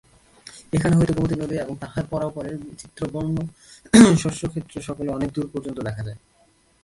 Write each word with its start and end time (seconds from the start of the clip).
এখান 0.73 0.91
হইতে 0.93 1.13
গোমতী 1.13 1.35
নদী 1.35 1.55
এবং 1.55 1.75
তাহার 1.83 2.05
পরপারের 2.11 2.55
বিচিত্রবর্ণ 2.61 3.35
শস্যক্ষেত্রসকল 4.23 5.07
অনেক 5.09 5.29
দূর 5.35 5.47
পর্যন্ত 5.53 5.77
দেখা 5.87 6.01
যায়। 6.07 6.19